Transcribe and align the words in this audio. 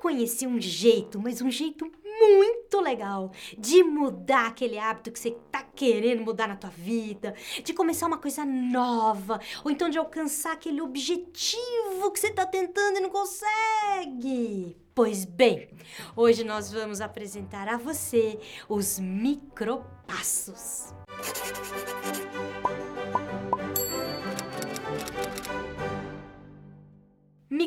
conhecer 0.00 0.46
um 0.46 0.60
jeito, 0.60 1.20
mas 1.20 1.40
um 1.40 1.50
jeito 1.50 1.90
muito 2.04 2.80
legal 2.80 3.30
de 3.56 3.82
mudar 3.82 4.48
aquele 4.48 4.78
hábito 4.78 5.12
que 5.12 5.18
você 5.18 5.30
tá 5.50 5.62
querendo 5.62 6.24
mudar 6.24 6.48
na 6.48 6.56
tua 6.56 6.70
vida, 6.70 7.34
de 7.62 7.72
começar 7.72 8.06
uma 8.06 8.18
coisa 8.18 8.44
nova, 8.44 9.40
ou 9.64 9.70
então 9.70 9.88
de 9.88 9.98
alcançar 9.98 10.52
aquele 10.52 10.80
objetivo 10.80 12.10
que 12.12 12.18
você 12.18 12.32
tá 12.32 12.44
tentando 12.44 12.98
e 12.98 13.00
não 13.00 13.10
consegue? 13.10 14.76
Pois 14.94 15.24
bem, 15.24 15.68
hoje 16.16 16.42
nós 16.42 16.72
vamos 16.72 17.00
apresentar 17.00 17.68
a 17.68 17.76
você 17.76 18.38
os 18.68 18.98
micropassos. 18.98 20.92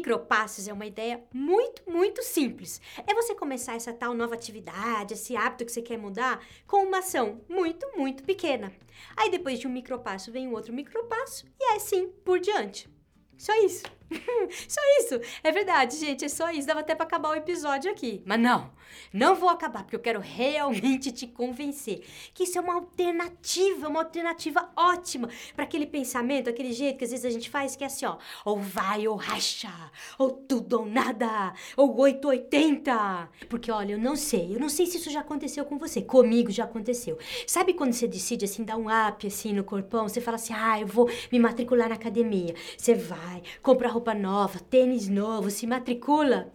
Micropassos 0.01 0.67
é 0.67 0.73
uma 0.73 0.87
ideia 0.87 1.23
muito, 1.31 1.83
muito 1.87 2.23
simples. 2.23 2.81
É 3.05 3.13
você 3.13 3.35
começar 3.35 3.75
essa 3.75 3.93
tal 3.93 4.15
nova 4.15 4.33
atividade, 4.33 5.13
esse 5.13 5.35
hábito 5.35 5.63
que 5.63 5.71
você 5.71 5.81
quer 5.81 5.97
mudar, 5.97 6.43
com 6.65 6.83
uma 6.83 6.97
ação 6.99 7.41
muito, 7.47 7.87
muito 7.95 8.23
pequena. 8.23 8.73
Aí 9.15 9.29
depois 9.29 9.59
de 9.59 9.67
um 9.67 9.71
micropasso 9.71 10.31
vem 10.31 10.47
um 10.47 10.53
outro 10.53 10.73
micropasso 10.73 11.45
e 11.59 11.73
é 11.73 11.75
assim 11.75 12.07
por 12.25 12.39
diante. 12.39 12.89
Só 13.37 13.53
isso. 13.63 13.83
só 14.67 14.81
isso. 14.99 15.19
É 15.43 15.51
verdade, 15.51 15.97
gente, 15.97 16.25
é 16.25 16.29
só 16.29 16.49
isso. 16.51 16.67
Dava 16.67 16.81
até 16.81 16.93
para 16.95 17.05
acabar 17.05 17.29
o 17.29 17.35
episódio 17.35 17.91
aqui. 17.91 18.21
Mas 18.25 18.39
não, 18.39 18.71
não 19.13 19.35
vou 19.35 19.49
acabar, 19.49 19.83
porque 19.83 19.95
eu 19.95 19.99
quero 19.99 20.19
realmente 20.19 21.11
te 21.11 21.27
convencer 21.27 22.03
que 22.33 22.43
isso 22.43 22.57
é 22.57 22.61
uma 22.61 22.75
alternativa, 22.75 23.87
uma 23.87 24.01
alternativa 24.01 24.69
ótima 24.75 25.29
para 25.55 25.63
aquele 25.63 25.85
pensamento, 25.85 26.49
aquele 26.49 26.73
jeito 26.73 26.97
que 26.97 27.05
às 27.05 27.11
vezes 27.11 27.25
a 27.25 27.29
gente 27.29 27.49
faz, 27.49 27.75
que 27.75 27.83
é 27.83 27.87
assim, 27.87 28.05
ó, 28.05 28.17
ou 28.45 28.59
vai 28.59 29.07
ou 29.07 29.15
racha, 29.15 29.71
ou 30.17 30.31
tudo 30.31 30.79
ou 30.79 30.85
nada, 30.85 31.53
ou 31.77 31.95
880. 31.97 33.29
Porque 33.49 33.71
olha, 33.71 33.93
eu 33.93 33.99
não 33.99 34.15
sei, 34.15 34.55
eu 34.55 34.59
não 34.59 34.69
sei 34.69 34.85
se 34.85 34.97
isso 34.97 35.09
já 35.09 35.21
aconteceu 35.21 35.65
com 35.65 35.77
você, 35.77 36.01
comigo 36.01 36.51
já 36.51 36.65
aconteceu. 36.65 37.17
Sabe 37.47 37.73
quando 37.73 37.93
você 37.93 38.07
decide 38.07 38.45
assim 38.45 38.63
dar 38.63 38.77
um 38.77 38.87
up 38.87 39.25
assim 39.25 39.53
no 39.53 39.63
corpão, 39.63 40.07
você 40.07 40.19
fala 40.19 40.35
assim: 40.35 40.53
"Ah, 40.53 40.79
eu 40.79 40.87
vou 40.87 41.09
me 41.31 41.39
matricular 41.39 41.89
na 41.89 41.95
academia". 41.95 42.53
Você 42.77 42.93
vai, 42.93 43.41
compra 43.61 43.89
roupa 43.89 44.00
roupa 44.01 44.15
nova, 44.15 44.59
tênis 44.59 45.07
novo, 45.07 45.51
se 45.51 45.67
matricula 45.67 46.51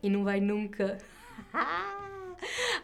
e 0.00 0.08
não 0.08 0.22
vai 0.22 0.38
nunca. 0.38 0.98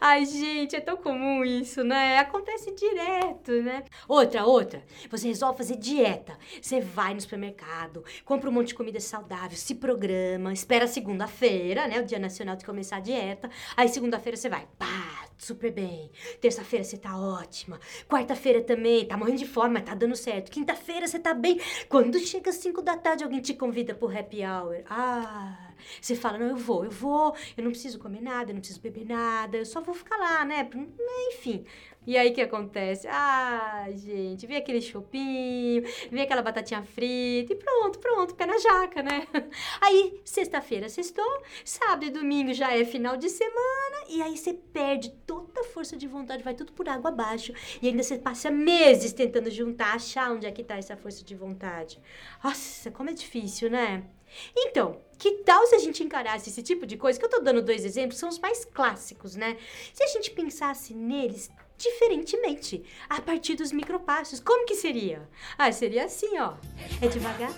Ai, 0.01 0.25
gente, 0.25 0.75
é 0.75 0.81
tão 0.81 0.97
comum 0.97 1.45
isso, 1.45 1.85
né? 1.85 2.17
Acontece 2.17 2.75
direto, 2.75 3.53
né? 3.61 3.85
Outra, 4.05 4.45
outra. 4.45 4.83
Você 5.09 5.29
resolve 5.29 5.57
fazer 5.57 5.77
dieta. 5.77 6.37
Você 6.61 6.81
vai 6.81 7.13
no 7.13 7.21
supermercado, 7.21 8.03
compra 8.25 8.49
um 8.49 8.53
monte 8.53 8.69
de 8.69 8.75
comida 8.75 8.99
saudável, 8.99 9.55
se 9.55 9.75
programa, 9.75 10.51
espera 10.51 10.85
segunda-feira, 10.85 11.87
né? 11.87 12.01
O 12.01 12.05
dia 12.05 12.19
nacional 12.19 12.57
de 12.57 12.65
começar 12.65 12.97
a 12.97 12.99
dieta. 12.99 13.49
Aí 13.77 13.87
segunda-feira 13.87 14.35
você 14.35 14.49
vai, 14.49 14.67
pá, 14.77 15.12
super 15.43 15.71
bem. 15.71 16.09
Terça-feira 16.41 16.83
você 16.83 16.97
tá 16.97 17.17
ótima. 17.17 17.79
Quarta-feira 18.07 18.61
também, 18.61 19.05
tá 19.05 19.17
morrendo 19.17 19.39
de 19.39 19.47
fome, 19.47 19.73
mas 19.73 19.83
tá 19.83 19.93
dando 19.93 20.15
certo. 20.15 20.51
Quinta-feira 20.51 21.07
você 21.07 21.19
tá 21.19 21.33
bem. 21.33 21.59
Quando 21.89 22.19
chega 22.19 22.49
às 22.49 22.57
5 22.57 22.81
da 22.81 22.97
tarde, 22.97 23.23
alguém 23.23 23.41
te 23.41 23.53
convida 23.53 23.93
pro 23.93 24.07
happy 24.07 24.43
hour. 24.45 24.83
Ah, 24.89 25.72
você 26.01 26.15
fala, 26.15 26.37
não, 26.37 26.47
eu 26.47 26.57
vou, 26.57 26.85
eu 26.85 26.91
vou. 26.91 27.35
Eu 27.57 27.63
não 27.63 27.71
preciso 27.71 27.99
comer 27.99 28.21
nada, 28.21 28.51
eu 28.51 28.53
não 28.53 28.61
preciso 28.61 28.81
beber 28.81 29.05
nada. 29.05 29.57
Eu 29.57 29.65
só 29.65 29.81
vou 29.81 29.93
ficar 29.93 30.17
lá, 30.17 30.45
né? 30.45 30.69
Enfim. 31.29 31.65
E 32.05 32.17
aí 32.17 32.31
o 32.31 32.33
que 32.33 32.41
acontece? 32.41 33.07
Ah, 33.07 33.85
gente, 33.95 34.45
vem 34.45 34.57
aquele 34.57 34.81
chopinho, 34.81 35.83
vem 36.11 36.21
aquela 36.21 36.41
batatinha 36.41 36.83
frita 36.83 37.53
e 37.53 37.55
pronto, 37.55 37.97
pronto, 37.99 38.35
pé 38.35 38.45
na 38.45 38.57
jaca, 38.57 39.01
né? 39.01 39.25
Aí, 39.79 40.19
sexta-feira, 40.25 40.89
sextou, 40.89 41.41
sábado 41.63 42.03
e 42.05 42.09
domingo 42.09 42.53
já 42.53 42.75
é 42.75 42.83
final 42.83 43.15
de 43.15 43.29
semana 43.29 44.05
e 44.09 44.21
aí 44.21 44.37
você 44.37 44.53
perde 44.53 45.11
toda 45.25 45.61
a 45.61 45.63
força 45.63 45.95
de 45.95 46.07
vontade, 46.07 46.43
vai 46.43 46.53
tudo 46.53 46.73
por 46.73 46.89
água 46.89 47.09
abaixo 47.09 47.53
e 47.81 47.87
ainda 47.87 48.03
você 48.03 48.17
passa 48.17 48.51
meses 48.51 49.13
tentando 49.13 49.49
juntar, 49.49 49.93
achar 49.93 50.31
onde 50.31 50.45
é 50.45 50.51
que 50.51 50.63
tá 50.63 50.77
essa 50.77 50.97
força 50.97 51.23
de 51.23 51.35
vontade. 51.35 51.99
Nossa, 52.43 52.91
como 52.91 53.09
é 53.09 53.13
difícil, 53.13 53.69
né? 53.69 54.03
Então, 54.55 55.01
que 55.17 55.31
tal 55.43 55.65
se 55.67 55.75
a 55.75 55.79
gente 55.79 56.03
encarasse 56.03 56.49
esse 56.49 56.61
tipo 56.61 56.85
de 56.85 56.97
coisa? 56.97 57.19
Que 57.19 57.25
eu 57.25 57.29
tô 57.29 57.39
dando 57.39 57.61
dois 57.61 57.85
exemplos, 57.85 58.19
são 58.19 58.29
os 58.29 58.39
mais 58.39 58.65
clássicos, 58.65 59.35
né? 59.35 59.57
Se 59.93 60.03
a 60.03 60.07
gente 60.07 60.31
pensasse 60.31 60.93
neles 60.93 61.49
diferentemente, 61.77 62.83
a 63.09 63.21
partir 63.21 63.55
dos 63.55 63.71
micropassos. 63.71 64.39
Como 64.39 64.65
que 64.65 64.75
seria? 64.75 65.27
Ah, 65.57 65.71
seria 65.71 66.05
assim, 66.05 66.37
ó. 66.39 66.53
É 67.01 67.07
devagar, 67.07 67.53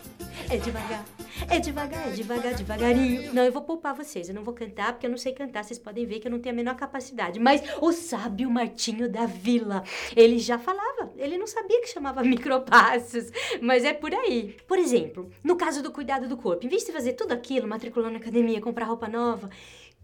é 0.49 0.57
devagar, 0.57 1.05
é 1.49 1.59
devagar, 1.59 2.07
é 2.07 2.11
devagar, 2.11 2.53
devagarinho. 2.55 3.33
Não, 3.33 3.43
eu 3.43 3.51
vou 3.51 3.61
poupar 3.61 3.93
vocês, 3.93 4.27
eu 4.27 4.35
não 4.35 4.43
vou 4.43 4.53
cantar 4.53 4.93
porque 4.93 5.05
eu 5.05 5.11
não 5.11 5.17
sei 5.17 5.33
cantar, 5.33 5.63
vocês 5.63 5.77
podem 5.77 6.05
ver 6.05 6.19
que 6.19 6.27
eu 6.27 6.31
não 6.31 6.39
tenho 6.39 6.55
a 6.55 6.55
menor 6.55 6.75
capacidade. 6.75 7.39
Mas 7.39 7.61
o 7.81 7.91
sábio 7.91 8.49
Martinho 8.49 9.09
da 9.09 9.25
Vila, 9.25 9.83
ele 10.15 10.39
já 10.39 10.57
falava, 10.57 11.04
ele 11.17 11.37
não 11.37 11.47
sabia 11.47 11.81
que 11.81 11.87
chamava 11.87 12.21
micropassos, 12.23 13.31
mas 13.61 13.83
é 13.83 13.93
por 13.93 14.13
aí. 14.13 14.55
Por 14.67 14.77
exemplo, 14.77 15.29
no 15.43 15.55
caso 15.55 15.81
do 15.81 15.91
cuidado 15.91 16.27
do 16.27 16.37
corpo, 16.37 16.65
em 16.65 16.69
vez 16.69 16.83
de 16.83 16.91
fazer 16.91 17.13
tudo 17.13 17.31
aquilo, 17.33 17.67
matricular 17.67 18.11
na 18.11 18.17
academia, 18.17 18.61
comprar 18.61 18.85
roupa 18.85 19.07
nova, 19.07 19.49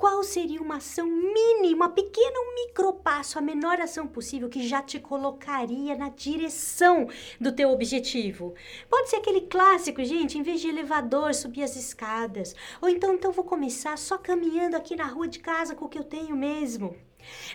qual 0.01 0.23
seria 0.23 0.59
uma 0.59 0.77
ação 0.77 1.05
mínima, 1.05 1.87
pequena, 1.87 2.39
um 2.39 2.55
micropasso, 2.55 3.37
a 3.37 3.41
menor 3.41 3.79
ação 3.79 4.07
possível 4.07 4.49
que 4.49 4.67
já 4.67 4.81
te 4.81 4.99
colocaria 4.99 5.95
na 5.95 6.09
direção 6.09 7.07
do 7.39 7.51
teu 7.51 7.69
objetivo? 7.69 8.55
Pode 8.89 9.11
ser 9.11 9.17
aquele 9.17 9.41
clássico, 9.41 10.03
gente, 10.03 10.39
em 10.39 10.41
vez 10.41 10.59
de 10.59 10.69
elevador, 10.69 11.35
subir 11.35 11.61
as 11.61 11.75
escadas. 11.75 12.55
Ou 12.81 12.89
então, 12.89 13.13
então 13.13 13.31
vou 13.31 13.45
começar 13.45 13.95
só 13.95 14.17
caminhando 14.17 14.75
aqui 14.75 14.95
na 14.95 15.05
rua 15.05 15.27
de 15.27 15.37
casa 15.37 15.75
com 15.75 15.85
o 15.85 15.89
que 15.89 15.99
eu 15.99 16.03
tenho 16.03 16.35
mesmo. 16.35 16.95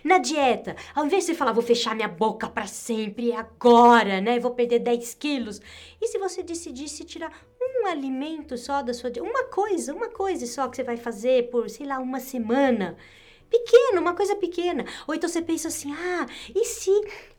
Na 0.05 0.19
dieta, 0.19 0.77
ao 0.95 1.07
invés 1.07 1.25
de 1.25 1.33
você 1.33 1.35
falar, 1.35 1.53
vou 1.53 1.63
fechar 1.63 1.95
minha 1.95 2.09
boca 2.09 2.49
para 2.49 2.67
sempre, 2.67 3.33
agora, 3.33 4.21
né? 4.21 4.39
Vou 4.39 4.53
perder 4.53 4.81
10 4.81 5.15
quilos. 5.15 5.61
E 6.01 6.07
se 6.09 6.19
você 6.19 6.43
decidisse 6.43 7.05
tirar 7.05 7.33
um 7.61 7.87
alimento 7.87 8.57
só 8.57 8.83
da 8.83 8.93
sua 8.95 9.11
uma 9.21 9.45
coisa, 9.45 9.95
uma 9.95 10.09
coisa 10.09 10.47
só 10.47 10.69
que 10.69 10.77
você 10.77 10.83
vai 10.83 10.97
fazer 10.97 11.51
por, 11.51 11.69
sei 11.71 11.87
lá, 11.87 11.99
uma 11.99 12.21
semana. 12.21 12.97
Pequeno, 13.49 14.01
uma 14.01 14.15
coisa 14.15 14.35
pequena. 14.35 14.85
Ou 15.07 15.15
então 15.15 15.29
você 15.29 15.41
pensa 15.41 15.69
assim: 15.69 15.93
ah, 15.93 16.27
e 16.55 16.65
se 16.65 16.91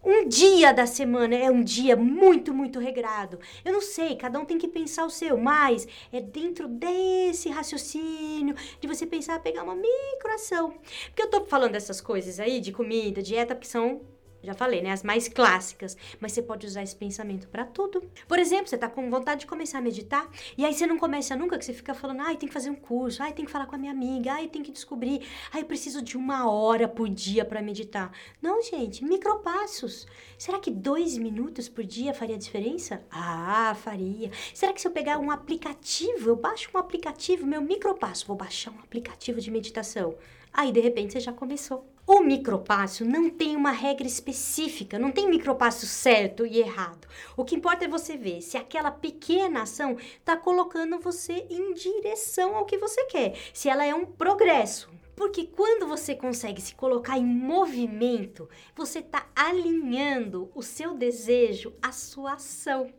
um 0.03 0.27
dia 0.27 0.73
da 0.73 0.85
semana 0.85 1.35
é 1.35 1.51
um 1.51 1.63
dia 1.63 1.95
muito, 1.95 2.53
muito 2.53 2.79
regrado? 2.79 3.39
Eu 3.65 3.73
não 3.73 3.81
sei, 3.81 4.15
cada 4.15 4.39
um 4.39 4.45
tem 4.45 4.57
que 4.57 4.67
pensar 4.67 5.05
o 5.05 5.09
seu, 5.09 5.37
mas 5.37 5.87
é 6.11 6.21
dentro 6.21 6.67
desse 6.67 7.49
raciocínio 7.49 8.55
de 8.79 8.87
você 8.87 9.05
pensar, 9.05 9.39
pegar 9.41 9.63
uma 9.63 9.75
microação. 9.75 10.73
Porque 11.07 11.21
eu 11.21 11.29
tô 11.29 11.45
falando 11.45 11.73
dessas 11.73 11.99
coisas 11.99 12.39
aí 12.39 12.59
de 12.59 12.71
comida, 12.71 13.21
dieta, 13.21 13.53
porque 13.53 13.67
são 13.67 14.01
já 14.47 14.53
falei, 14.53 14.81
né? 14.81 14.91
As 14.91 15.03
mais 15.03 15.27
clássicas. 15.27 15.95
Mas 16.19 16.31
você 16.31 16.41
pode 16.41 16.65
usar 16.65 16.81
esse 16.81 16.95
pensamento 16.95 17.47
para 17.47 17.65
tudo. 17.65 18.01
Por 18.27 18.39
exemplo, 18.39 18.67
você 18.67 18.77
tá 18.77 18.89
com 18.89 19.09
vontade 19.09 19.41
de 19.41 19.47
começar 19.47 19.77
a 19.77 19.81
meditar 19.81 20.27
e 20.57 20.65
aí 20.65 20.73
você 20.73 20.87
não 20.87 20.97
começa 20.97 21.35
nunca, 21.35 21.57
que 21.57 21.65
você 21.65 21.73
fica 21.73 21.93
falando, 21.93 22.21
ai, 22.21 22.37
tem 22.37 22.47
que 22.47 22.53
fazer 22.53 22.69
um 22.69 22.75
curso, 22.75 23.21
ai, 23.21 23.33
tem 23.33 23.45
que 23.45 23.51
falar 23.51 23.67
com 23.67 23.75
a 23.75 23.77
minha 23.77 23.91
amiga, 23.91 24.33
ai, 24.33 24.47
tem 24.47 24.63
que 24.63 24.71
descobrir, 24.71 25.27
ai, 25.51 25.63
preciso 25.63 26.01
de 26.01 26.17
uma 26.17 26.49
hora 26.49 26.87
por 26.87 27.09
dia 27.09 27.43
para 27.45 27.61
meditar. 27.61 28.11
Não, 28.41 28.61
gente, 28.61 29.03
micropassos. 29.03 30.07
Será 30.37 30.59
que 30.59 30.71
dois 30.71 31.17
minutos 31.17 31.67
por 31.67 31.83
dia 31.83 32.13
faria 32.13 32.37
diferença? 32.37 33.03
Ah, 33.11 33.75
faria. 33.75 34.31
Será 34.53 34.71
que 34.73 34.81
se 34.81 34.87
eu 34.87 34.91
pegar 34.91 35.19
um 35.19 35.29
aplicativo, 35.29 36.29
eu 36.29 36.35
baixo 36.35 36.69
um 36.73 36.77
aplicativo, 36.77 37.45
meu 37.45 37.61
micropasso, 37.61 38.25
vou 38.25 38.35
baixar 38.35 38.71
um 38.71 38.79
aplicativo 38.79 39.41
de 39.41 39.51
meditação. 39.51 40.15
Aí, 40.53 40.71
de 40.71 40.79
repente, 40.79 41.13
você 41.13 41.19
já 41.19 41.33
começou. 41.33 41.96
O 42.09 42.21
micropasso 42.21 43.03
não 43.03 43.29
tem 43.29 43.53
uma 43.57 43.71
regra 43.71 44.07
específica, 44.07 44.97
não 44.97 45.11
tem 45.11 45.29
micropasso 45.29 45.85
certo 45.85 46.45
e 46.45 46.57
errado. 46.57 47.05
O 47.35 47.43
que 47.43 47.53
importa 47.53 47.83
é 47.83 47.87
você 47.89 48.15
ver 48.15 48.39
se 48.41 48.55
aquela 48.55 48.89
pequena 48.89 49.63
ação 49.63 49.97
está 49.99 50.37
colocando 50.37 51.01
você 51.01 51.45
em 51.49 51.73
direção 51.73 52.55
ao 52.55 52.63
que 52.63 52.77
você 52.77 53.03
quer, 53.07 53.37
se 53.53 53.67
ela 53.67 53.83
é 53.83 53.93
um 53.93 54.05
progresso. 54.05 54.89
Porque 55.17 55.47
quando 55.47 55.85
você 55.85 56.15
consegue 56.15 56.61
se 56.61 56.75
colocar 56.75 57.17
em 57.17 57.25
movimento, 57.25 58.47
você 58.73 58.99
está 58.99 59.27
alinhando 59.35 60.49
o 60.55 60.61
seu 60.61 60.93
desejo 60.93 61.73
à 61.81 61.91
sua 61.91 62.35
ação. 62.35 62.89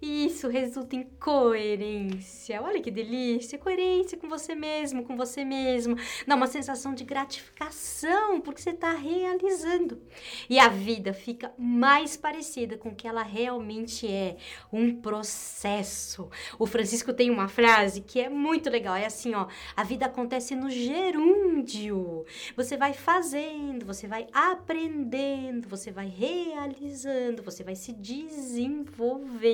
E 0.00 0.26
isso 0.26 0.48
resulta 0.48 0.96
em 0.96 1.04
coerência. 1.18 2.60
Olha 2.62 2.80
que 2.80 2.90
delícia! 2.90 3.58
Coerência 3.58 4.18
com 4.18 4.28
você 4.28 4.54
mesmo, 4.54 5.04
com 5.04 5.16
você 5.16 5.44
mesmo. 5.44 5.96
Dá 6.26 6.34
uma 6.34 6.46
sensação 6.46 6.94
de 6.94 7.04
gratificação, 7.04 8.40
porque 8.40 8.60
você 8.60 8.70
está 8.70 8.92
realizando. 8.92 10.00
E 10.48 10.58
a 10.58 10.68
vida 10.68 11.14
fica 11.14 11.52
mais 11.56 12.16
parecida 12.16 12.76
com 12.76 12.90
o 12.90 12.94
que 12.94 13.08
ela 13.08 13.22
realmente 13.22 14.06
é: 14.06 14.36
um 14.72 14.94
processo. 14.94 16.28
O 16.58 16.66
Francisco 16.66 17.12
tem 17.12 17.30
uma 17.30 17.48
frase 17.48 18.00
que 18.00 18.20
é 18.20 18.28
muito 18.28 18.68
legal: 18.68 18.94
é 18.94 19.06
assim, 19.06 19.34
ó, 19.34 19.46
a 19.74 19.84
vida 19.84 20.06
acontece 20.06 20.54
no 20.54 20.68
gerúndio. 20.70 22.24
Você 22.56 22.76
vai 22.76 22.92
fazendo, 22.92 23.86
você 23.86 24.06
vai 24.06 24.26
aprendendo, 24.32 25.68
você 25.68 25.90
vai 25.90 26.08
realizando, 26.08 27.42
você 27.42 27.64
vai 27.64 27.74
se 27.74 27.92
desenvolvendo 27.92 29.53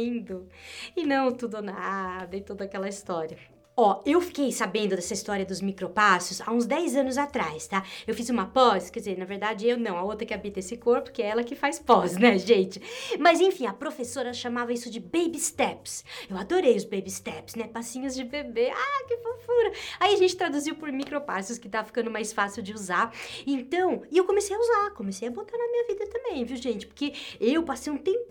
e 0.97 1.05
não 1.05 1.33
tudo 1.33 1.59
ou 1.59 1.63
nada 1.63 2.37
e 2.37 2.41
toda 2.41 2.65
aquela 2.65 2.89
história. 2.89 3.39
Ó, 3.83 4.03
eu 4.05 4.21
fiquei 4.21 4.53
sabendo 4.53 4.95
dessa 4.95 5.15
história 5.15 5.43
dos 5.43 5.63
micropassos 5.63 6.43
há 6.43 6.51
uns 6.53 6.67
10 6.67 6.97
anos 6.97 7.17
atrás, 7.17 7.67
tá? 7.67 7.83
Eu 8.07 8.15
fiz 8.15 8.29
uma 8.29 8.45
pós, 8.45 8.91
quer 8.91 8.99
dizer, 8.99 9.17
na 9.17 9.25
verdade 9.25 9.67
eu 9.67 9.79
não, 9.79 9.97
a 9.97 10.03
outra 10.03 10.27
que 10.27 10.35
habita 10.35 10.59
esse 10.59 10.77
corpo, 10.77 11.11
que 11.11 11.23
é 11.23 11.29
ela 11.29 11.43
que 11.43 11.55
faz 11.55 11.79
pós, 11.79 12.15
né, 12.19 12.37
gente? 12.39 12.79
Mas 13.19 13.41
enfim, 13.41 13.65
a 13.65 13.73
professora 13.73 14.35
chamava 14.35 14.71
isso 14.71 14.91
de 14.91 15.01
baby 15.01 15.39
steps. 15.39 16.05
Eu 16.29 16.37
adorei 16.37 16.77
os 16.77 16.85
baby 16.85 17.11
steps, 17.11 17.55
né? 17.55 17.69
Passinhos 17.69 18.15
de 18.15 18.23
bebê. 18.23 18.71
Ah, 18.71 19.05
que 19.09 19.17
fofura! 19.17 19.73
Aí 19.99 20.13
a 20.13 20.19
gente 20.19 20.37
traduziu 20.37 20.75
por 20.75 20.93
micropassos, 20.93 21.57
que 21.57 21.69
tá 21.69 21.83
ficando 21.83 22.11
mais 22.11 22.35
fácil 22.35 22.63
de 22.63 22.75
usar. 22.75 23.15
Então, 23.47 24.03
e 24.11 24.19
eu 24.19 24.27
comecei 24.27 24.55
a 24.55 24.61
usar, 24.61 24.91
comecei 24.91 25.27
a 25.27 25.31
botar 25.31 25.57
na 25.57 25.67
minha 25.71 25.87
vida 25.87 26.07
também, 26.07 26.45
viu, 26.45 26.57
gente? 26.59 26.87
Porque 26.87 27.15
eu 27.41 27.63
passei 27.63 27.91
um 27.91 27.97
tempão 27.97 28.31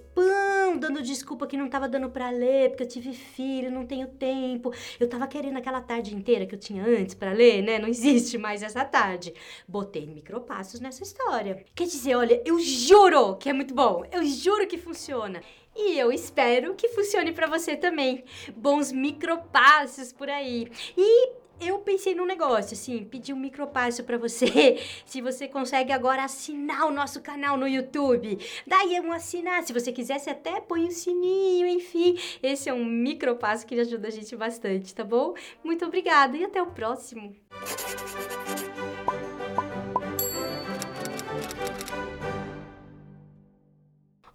dando 0.77 1.01
desculpa 1.01 1.47
que 1.47 1.57
não 1.57 1.69
tava 1.69 1.87
dando 1.87 2.09
para 2.09 2.29
ler, 2.29 2.69
porque 2.69 2.83
eu 2.83 2.87
tive 2.87 3.13
filho, 3.13 3.71
não 3.71 3.85
tenho 3.85 4.07
tempo. 4.07 4.73
Eu 4.99 5.07
tava 5.07 5.27
querendo 5.27 5.57
aquela 5.57 5.81
tarde 5.81 6.15
inteira 6.15 6.45
que 6.45 6.55
eu 6.55 6.59
tinha 6.59 6.83
antes 6.83 7.15
para 7.15 7.31
ler, 7.31 7.61
né? 7.61 7.79
Não 7.79 7.87
existe 7.87 8.37
mais 8.37 8.61
essa 8.61 8.83
tarde. 8.85 9.33
Botei 9.67 10.05
micropassos 10.05 10.79
nessa 10.79 11.03
história. 11.03 11.63
Quer 11.73 11.85
dizer, 11.85 12.15
olha, 12.15 12.41
eu 12.45 12.59
juro 12.59 13.35
que 13.37 13.49
é 13.49 13.53
muito 13.53 13.73
bom. 13.73 14.03
Eu 14.11 14.25
juro 14.25 14.67
que 14.67 14.77
funciona. 14.77 15.41
E 15.75 15.97
eu 15.97 16.11
espero 16.11 16.75
que 16.75 16.89
funcione 16.89 17.31
para 17.31 17.47
você 17.47 17.77
também. 17.77 18.23
Bons 18.55 18.91
micropassos 18.91 20.11
por 20.11 20.29
aí. 20.29 20.69
E 20.97 21.31
eu 21.61 21.79
pensei 21.79 22.15
num 22.15 22.25
negócio, 22.25 22.73
assim, 22.73 23.03
pedir 23.03 23.33
um 23.33 23.39
micropasso 23.39 24.03
para 24.03 24.17
você, 24.17 24.79
se 25.05 25.21
você 25.21 25.47
consegue 25.47 25.91
agora 25.91 26.23
assinar 26.23 26.85
o 26.85 26.91
nosso 26.91 27.21
canal 27.21 27.57
no 27.57 27.67
YouTube. 27.67 28.37
Daí 28.65 28.95
é 28.95 29.01
um 29.01 29.11
assinar, 29.11 29.63
se 29.63 29.73
você 29.73 29.91
quiser, 29.91 30.19
você 30.19 30.29
até 30.29 30.59
põe 30.61 30.85
o 30.85 30.87
um 30.87 30.91
sininho, 30.91 31.67
enfim. 31.67 32.17
Esse 32.41 32.69
é 32.69 32.73
um 32.73 32.85
micropasso 32.85 33.65
que 33.65 33.79
ajuda 33.79 34.07
a 34.07 34.11
gente 34.11 34.35
bastante, 34.35 34.93
tá 34.93 35.03
bom? 35.03 35.33
Muito 35.63 35.85
obrigada 35.85 36.37
e 36.37 36.43
até 36.43 36.61
o 36.61 36.67
próximo. 36.67 37.35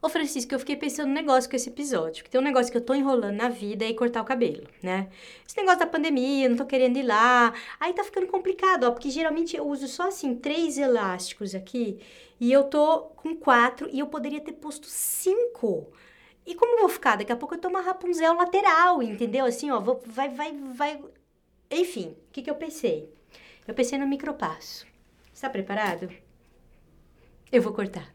Ô 0.04 0.08
Francisco, 0.10 0.54
eu 0.54 0.58
fiquei 0.58 0.76
pensando 0.76 1.08
um 1.08 1.14
negócio 1.14 1.48
com 1.48 1.56
esse 1.56 1.70
episódio, 1.70 2.22
que 2.22 2.28
tem 2.28 2.38
um 2.38 2.44
negócio 2.44 2.70
que 2.70 2.76
eu 2.76 2.84
tô 2.84 2.92
enrolando 2.92 3.36
na 3.36 3.48
vida 3.48 3.86
e 3.86 3.94
cortar 3.94 4.20
o 4.20 4.24
cabelo, 4.26 4.62
né? 4.82 5.08
Esse 5.48 5.56
negócio 5.56 5.78
da 5.78 5.86
pandemia, 5.86 6.46
não 6.46 6.58
tô 6.58 6.66
querendo 6.66 6.98
ir 6.98 7.04
lá. 7.04 7.54
Aí 7.80 7.94
tá 7.94 8.04
ficando 8.04 8.26
complicado, 8.26 8.84
ó, 8.84 8.90
porque 8.90 9.08
geralmente 9.08 9.56
eu 9.56 9.66
uso 9.66 9.88
só 9.88 10.08
assim 10.08 10.34
três 10.34 10.76
elásticos 10.76 11.54
aqui 11.54 11.98
e 12.38 12.52
eu 12.52 12.64
tô 12.64 13.04
com 13.16 13.34
quatro 13.34 13.88
e 13.90 13.98
eu 13.98 14.06
poderia 14.06 14.42
ter 14.42 14.52
posto 14.52 14.86
cinco. 14.88 15.90
E 16.44 16.54
como 16.54 16.74
eu 16.74 16.80
vou 16.80 16.90
ficar? 16.90 17.16
Daqui 17.16 17.32
a 17.32 17.36
pouco 17.36 17.54
eu 17.54 17.58
tomo 17.58 17.76
uma 17.78 17.82
Rapunzel 17.82 18.34
lateral, 18.34 19.02
entendeu? 19.02 19.46
Assim, 19.46 19.70
ó, 19.70 19.80
vou, 19.80 20.02
vai, 20.04 20.28
vai, 20.28 20.52
vai. 20.74 21.02
Enfim, 21.70 22.14
o 22.28 22.30
que, 22.30 22.42
que 22.42 22.50
eu 22.50 22.56
pensei? 22.56 23.10
Eu 23.66 23.72
pensei 23.72 23.98
no 23.98 24.06
micropasso. 24.06 24.86
Está 25.32 25.48
preparado? 25.48 26.10
Eu 27.50 27.62
vou 27.62 27.72
cortar. 27.72 28.13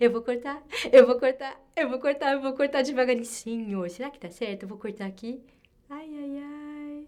Eu 0.00 0.10
vou 0.10 0.22
cortar, 0.22 0.62
eu 0.92 1.06
vou 1.06 1.18
cortar, 1.18 1.60
eu 1.76 1.88
vou 1.88 1.98
cortar, 1.98 2.32
eu 2.32 2.40
vou 2.40 2.54
cortar 2.54 2.82
devagarinho. 2.82 3.88
Será 3.90 4.10
que 4.10 4.18
tá 4.18 4.30
certo? 4.30 4.62
Eu 4.62 4.68
vou 4.68 4.78
cortar 4.78 5.06
aqui. 5.06 5.42
Ai, 5.90 6.08
ai, 6.08 6.42
ai. 6.42 7.06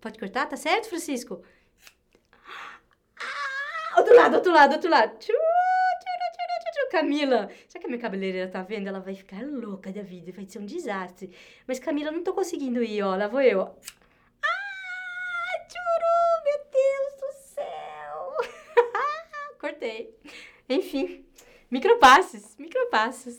Pode 0.00 0.18
cortar? 0.18 0.46
Tá 0.46 0.56
certo, 0.56 0.88
Francisco? 0.88 1.42
Ah, 3.20 3.98
outro 3.98 4.14
lado, 4.14 4.34
outro 4.36 4.52
lado, 4.52 4.72
outro 4.74 4.90
lado. 4.90 5.18
Tchu, 5.18 5.32
tchu, 5.32 5.32
tchu, 5.32 6.72
tchu, 6.72 6.90
Camila, 6.90 7.48
será 7.68 7.80
que 7.80 7.86
a 7.86 7.90
minha 7.90 8.00
cabeleireira 8.00 8.50
tá 8.50 8.62
vendo? 8.62 8.88
Ela 8.88 9.00
vai 9.00 9.14
ficar 9.14 9.42
louca 9.42 9.92
da 9.92 10.02
vida, 10.02 10.32
vai 10.32 10.46
ser 10.46 10.58
um 10.58 10.66
desastre. 10.66 11.30
Mas 11.66 11.78
Camila, 11.78 12.10
não 12.10 12.22
tô 12.22 12.32
conseguindo 12.32 12.82
ir, 12.82 13.02
ó. 13.02 13.16
Lá 13.16 13.28
vou 13.28 13.40
eu. 13.40 13.60
Ah, 13.62 13.74
tchuru, 15.68 16.44
meu 16.44 16.58
Deus 16.72 17.20
do 17.20 17.32
céu. 17.54 18.36
Cortei. 19.58 20.14
Enfim. 20.68 21.27
Micropassos, 21.70 22.56
micropassos. 22.58 23.36